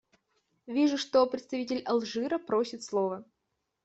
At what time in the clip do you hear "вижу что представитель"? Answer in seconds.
0.65-1.83